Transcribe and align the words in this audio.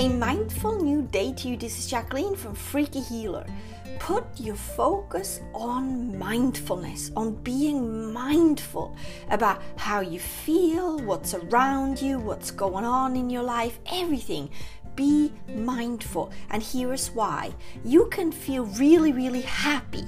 A 0.00 0.08
mindful 0.08 0.82
new 0.82 1.02
day 1.02 1.34
to 1.34 1.48
you. 1.48 1.58
This 1.58 1.78
is 1.78 1.86
Jacqueline 1.86 2.34
from 2.34 2.54
Freaky 2.54 3.00
Healer. 3.00 3.44
Put 3.98 4.24
your 4.40 4.54
focus 4.54 5.42
on 5.52 6.18
mindfulness, 6.18 7.10
on 7.16 7.34
being 7.42 8.10
mindful 8.10 8.96
about 9.28 9.60
how 9.76 10.00
you 10.00 10.18
feel, 10.18 11.00
what's 11.00 11.34
around 11.34 12.00
you, 12.00 12.18
what's 12.18 12.50
going 12.50 12.86
on 12.86 13.14
in 13.14 13.28
your 13.28 13.42
life, 13.42 13.78
everything. 13.92 14.48
Be 14.96 15.34
mindful. 15.54 16.32
And 16.48 16.62
here 16.62 16.94
is 16.94 17.08
why. 17.08 17.54
You 17.84 18.06
can 18.06 18.32
feel 18.32 18.64
really, 18.64 19.12
really 19.12 19.42
happy. 19.42 20.06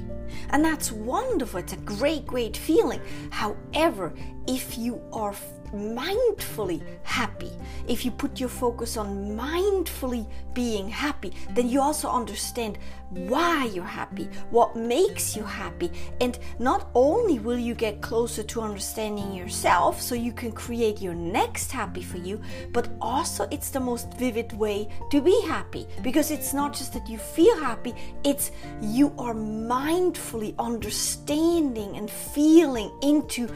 And 0.48 0.64
that's 0.64 0.90
wonderful. 0.90 1.60
It's 1.60 1.74
a 1.74 1.84
great, 1.84 2.26
great 2.26 2.56
feeling. 2.56 3.02
However, 3.28 4.14
if 4.48 4.78
you 4.78 5.02
are 5.12 5.34
mindfully 5.72 6.82
happy, 7.02 7.50
if 7.88 8.04
you 8.04 8.10
put 8.10 8.38
your 8.38 8.48
focus 8.48 8.96
on 8.96 9.36
mindfully 9.36 10.26
being 10.54 10.88
happy, 10.88 11.32
then 11.50 11.68
you 11.68 11.80
also 11.80 12.08
understand 12.08 12.78
why 13.10 13.66
you're 13.66 13.84
happy, 13.84 14.28
what 14.50 14.76
makes 14.76 15.36
you 15.36 15.42
happy. 15.42 15.90
And 16.20 16.38
not 16.58 16.88
only 16.94 17.38
will 17.38 17.58
you 17.58 17.74
get 17.74 18.00
closer 18.00 18.42
to 18.42 18.60
understanding 18.62 19.34
yourself 19.34 20.00
so 20.00 20.14
you 20.14 20.32
can 20.32 20.52
create 20.52 21.00
your 21.00 21.14
next 21.14 21.70
happy 21.70 22.02
for 22.02 22.18
you, 22.18 22.40
but 22.72 22.88
also 23.00 23.46
it's 23.50 23.70
the 23.70 23.80
most 23.80 24.14
vivid 24.14 24.52
way 24.52 24.88
to 25.10 25.20
be 25.20 25.38
happy 25.46 25.86
because 26.02 26.30
it's 26.30 26.54
not 26.54 26.72
just 26.72 26.92
that 26.94 27.08
you 27.08 27.18
feel 27.18 27.56
happy, 27.58 27.94
it's 28.24 28.50
you 28.80 29.12
are 29.18 29.34
mindfully 29.34 30.54
understanding 30.58 31.96
and 31.96 32.10
feeling 32.10 32.90
into 33.02 33.48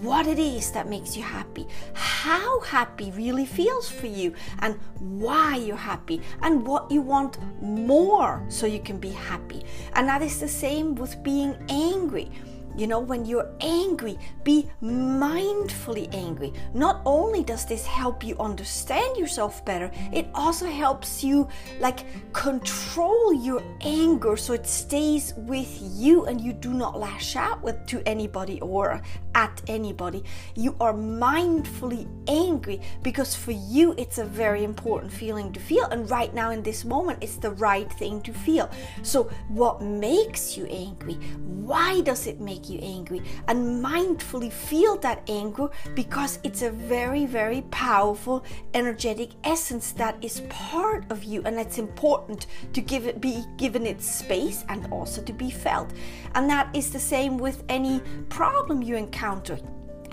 what 0.00 0.26
it 0.26 0.38
is 0.38 0.70
that 0.72 0.88
makes 0.88 1.16
you 1.16 1.22
happy, 1.22 1.66
how 1.92 2.60
happy 2.60 3.10
really 3.12 3.46
feels 3.46 3.88
for 3.90 4.06
you, 4.06 4.34
and 4.60 4.78
why 4.98 5.56
you're 5.56 5.76
happy, 5.76 6.20
and 6.42 6.66
what 6.66 6.90
you 6.90 7.00
want 7.00 7.38
more 7.62 8.44
so 8.48 8.66
you 8.66 8.80
can 8.80 8.98
be 8.98 9.10
happy. 9.10 9.64
And 9.94 10.08
that 10.08 10.22
is 10.22 10.40
the 10.40 10.48
same 10.48 10.94
with 10.94 11.22
being 11.22 11.56
angry. 11.68 12.30
You 12.76 12.86
know, 12.86 13.00
when 13.00 13.24
you're 13.24 13.50
angry, 13.60 14.18
be 14.42 14.68
mindfully 14.82 16.12
angry. 16.14 16.52
Not 16.74 17.02
only 17.06 17.44
does 17.44 17.64
this 17.66 17.86
help 17.86 18.24
you 18.24 18.36
understand 18.38 19.16
yourself 19.16 19.64
better, 19.64 19.90
it 20.12 20.26
also 20.34 20.66
helps 20.66 21.22
you 21.22 21.48
like 21.80 22.04
control 22.32 23.32
your 23.32 23.62
anger 23.80 24.36
so 24.36 24.52
it 24.52 24.66
stays 24.66 25.34
with 25.36 25.78
you 25.80 26.26
and 26.26 26.40
you 26.40 26.52
do 26.52 26.74
not 26.74 26.98
lash 26.98 27.36
out 27.36 27.62
with 27.62 27.86
to 27.86 28.02
anybody 28.06 28.60
or 28.60 29.00
at 29.34 29.60
anybody. 29.66 30.24
You 30.54 30.76
are 30.80 30.94
mindfully 30.94 32.08
angry 32.28 32.80
because 33.02 33.34
for 33.34 33.52
you 33.52 33.94
it's 33.98 34.18
a 34.18 34.24
very 34.24 34.64
important 34.64 35.12
feeling 35.12 35.52
to 35.52 35.60
feel 35.60 35.84
and 35.86 36.10
right 36.10 36.32
now 36.34 36.50
in 36.50 36.62
this 36.62 36.84
moment 36.84 37.18
it's 37.22 37.36
the 37.36 37.50
right 37.52 37.90
thing 37.92 38.20
to 38.22 38.32
feel. 38.32 38.70
So 39.02 39.24
what 39.48 39.82
makes 39.82 40.56
you 40.56 40.66
angry? 40.66 41.14
Why 41.14 42.00
does 42.00 42.26
it 42.26 42.40
make 42.40 42.63
you 42.68 42.78
angry 42.82 43.22
and 43.48 43.84
mindfully 43.84 44.52
feel 44.52 44.96
that 44.98 45.22
anger 45.28 45.68
because 45.94 46.38
it's 46.42 46.62
a 46.62 46.70
very, 46.70 47.26
very 47.26 47.62
powerful 47.70 48.44
energetic 48.74 49.30
essence 49.44 49.92
that 49.92 50.16
is 50.22 50.40
part 50.48 51.04
of 51.10 51.24
you 51.24 51.42
and 51.44 51.58
it's 51.58 51.78
important 51.78 52.46
to 52.72 52.80
give 52.80 53.06
it 53.06 53.20
be 53.20 53.44
given 53.56 53.86
its 53.86 54.06
space 54.06 54.64
and 54.68 54.86
also 54.92 55.22
to 55.22 55.32
be 55.32 55.50
felt. 55.50 55.92
And 56.34 56.48
that 56.50 56.74
is 56.74 56.90
the 56.90 56.98
same 56.98 57.38
with 57.38 57.64
any 57.68 58.00
problem 58.28 58.82
you 58.82 58.96
encounter 58.96 59.58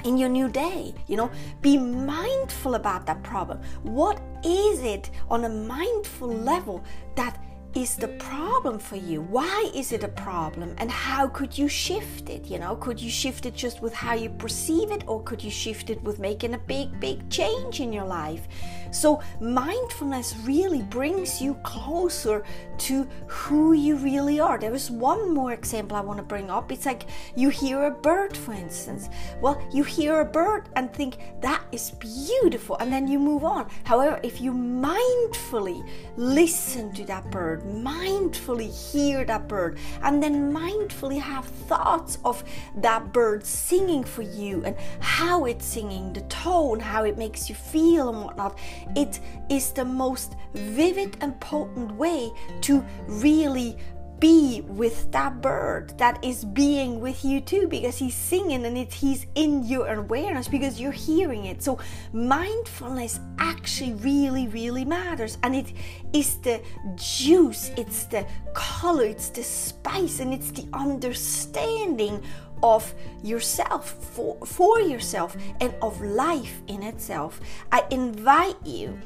in 0.03 0.17
your 0.17 0.29
new 0.29 0.49
day. 0.49 0.94
You 1.07 1.17
know, 1.17 1.31
be 1.61 1.77
mindful 1.77 2.75
about 2.75 3.05
that 3.05 3.23
problem. 3.23 3.61
What 3.83 4.22
is 4.44 4.81
it 4.81 5.11
on 5.29 5.45
a 5.45 5.49
mindful 5.49 6.29
level 6.29 6.83
that 7.16 7.41
is 7.75 7.95
the 7.95 8.08
problem 8.08 8.80
for 8.80 8.97
you? 8.97 9.22
Why 9.22 9.72
is 9.73 9.91
it 9.91 10.03
a 10.03 10.09
problem? 10.09 10.75
And 10.78 10.91
how 10.91 11.28
could 11.28 11.57
you 11.57 11.68
shift 11.68 12.29
it? 12.29 12.46
You 12.46 12.59
know, 12.59 12.75
could 12.75 13.00
you 13.00 13.09
shift 13.09 13.46
it 13.46 13.56
just 13.56 13.81
with 13.81 13.94
how 13.94 14.13
you 14.13 14.29
perceive 14.29 14.91
it, 14.91 15.03
or 15.07 15.23
could 15.23 15.44
you 15.44 15.51
shift 15.51 15.90
it 15.90 16.01
with 16.03 16.19
making 16.19 16.53
a 16.53 16.57
big, 16.57 17.00
big 17.00 17.29
change 17.29 17.79
in 17.79 17.94
your 17.94 18.06
life? 18.06 18.47
So, 18.91 19.22
mindfulness 19.40 20.35
really 20.44 20.81
brings 20.81 21.41
you 21.41 21.53
closer 21.63 22.44
to 22.79 23.07
who 23.28 23.73
you 23.73 23.96
really 23.96 24.40
are. 24.40 24.57
There 24.57 24.73
is 24.73 24.91
one 24.91 25.34
more 25.34 25.53
example 25.53 25.96
I 25.96 26.01
want 26.01 26.17
to 26.17 26.23
bring 26.23 26.50
up. 26.50 26.72
It's 26.72 26.85
like 26.85 27.03
you 27.35 27.50
hear 27.50 27.85
a 27.85 27.91
bird, 27.91 28.35
for 28.35 28.53
instance. 28.53 29.07
Well, 29.40 29.62
you 29.72 29.84
hear 29.84 30.19
a 30.19 30.25
bird 30.25 30.67
and 30.75 30.91
think 30.94 31.19
that 31.41 31.63
is 31.72 31.91
beautiful, 31.91 32.75
and 32.78 32.91
then 32.91 33.07
you 33.07 33.17
move 33.17 33.46
on. 33.46 33.69
However, 33.85 34.19
if 34.23 34.41
you 34.41 34.51
mindfully 34.51 35.88
listen 36.17 36.91
to 36.94 37.06
that 37.06 37.29
mindfully 37.61 38.69
hear 38.91 39.23
that 39.25 39.47
bird, 39.47 39.77
and 40.03 40.22
then 40.22 40.53
mindfully 40.53 41.19
have 41.19 41.45
thoughts 41.45 42.17
of 42.25 42.44
that 42.77 43.11
bird 43.13 43.45
singing 43.45 44.03
for 44.03 44.22
you 44.22 44.63
and 44.66 44.75
how 44.99 45.45
it's 45.45 45.66
singing, 45.66 46.13
the 46.13 46.22
tone, 46.22 46.79
how 46.79 47.03
it 47.03 47.17
makes 47.17 47.49
you 47.49 47.55
feel, 47.55 48.09
and 48.09 48.23
whatnot. 48.23 48.57
It 48.95 49.19
is 49.49 49.72
the 49.72 49.85
most 49.85 50.35
vivid 50.53 51.17
and 51.22 51.39
potent 51.39 51.95
way 51.95 52.31
to 52.61 52.85
really 53.07 53.78
be 54.22 54.62
with 54.62 55.12
that 55.12 55.42
bird 55.42 55.98
that 55.98 56.24
is 56.24 56.46
being 56.46 57.02
with 57.02 57.26
you 57.26 57.42
too 57.42 57.68
because 57.68 57.98
he's 57.98 58.16
singing 58.16 58.66
and 58.66 58.78
it, 58.78 58.94
he's 58.94 59.26
in 59.34 59.64
your 59.64 59.88
awareness 59.88 60.48
because 60.48 60.80
you're 60.80 60.92
hearing 60.92 61.46
it. 61.46 61.62
So 61.64 61.80
mindfulness 62.14 63.20
actually 63.40 63.94
really, 63.96 64.48
really 64.48 64.86
matters. 64.86 65.40
And 65.42 65.56
it 65.56 65.74
is 66.14 66.38
the 66.38 66.62
juice, 66.96 67.72
it's 67.76 68.06
the 68.06 68.26
color, 68.54 69.06
it's 69.06 69.30
the 69.30 69.44
spice, 69.44 70.20
and 70.20 70.34
it's 70.34 70.52
the 70.52 70.68
understanding 70.72 72.24
of 72.62 72.94
yourself 73.24 73.90
for, 73.90 74.38
for 74.46 74.80
yourself 74.80 75.36
and 75.62 75.74
of 75.82 76.00
life 76.00 76.62
in 76.68 76.84
itself. 76.84 77.42
I 77.72 77.84
invite 77.90 78.58
you 78.64 79.00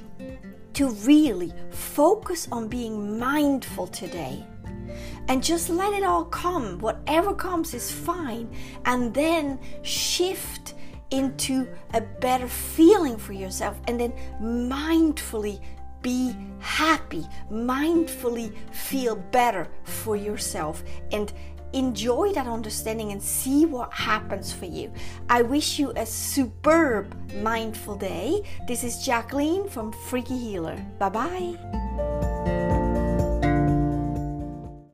to 0.73 0.89
really 0.89 1.53
focus 1.69 2.49
on 2.51 2.67
being 2.67 3.17
mindful 3.17 3.87
today 3.87 4.45
and 5.27 5.43
just 5.43 5.69
let 5.69 5.93
it 5.93 6.03
all 6.03 6.25
come. 6.25 6.79
Whatever 6.79 7.33
comes 7.33 7.73
is 7.73 7.91
fine. 7.91 8.49
And 8.85 9.13
then 9.13 9.59
shift 9.81 10.73
into 11.11 11.67
a 11.93 12.01
better 12.01 12.47
feeling 12.47 13.17
for 13.17 13.33
yourself 13.33 13.79
and 13.87 13.99
then 13.99 14.13
mindfully 14.41 15.61
be 16.01 16.35
happy, 16.59 17.25
mindfully 17.51 18.55
feel 18.71 19.15
better 19.15 19.67
for 19.83 20.15
yourself 20.15 20.83
and 21.11 21.33
enjoy 21.73 22.31
that 22.33 22.47
understanding 22.47 23.11
and 23.11 23.21
see 23.21 23.65
what 23.65 23.91
happens 23.91 24.53
for 24.53 24.65
you. 24.65 24.91
I 25.29 25.41
wish 25.41 25.79
you 25.79 25.91
a 25.95 26.05
superb 26.05 27.15
mindful 27.35 27.97
day. 27.97 28.43
This 28.67 28.83
is 28.83 29.03
Jacqueline 29.03 29.67
from 29.67 29.91
Freaky 29.91 30.37
Healer. 30.37 30.77
Bye 30.99 31.09
bye. 31.09 32.24